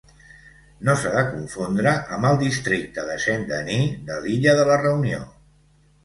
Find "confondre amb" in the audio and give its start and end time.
1.33-2.27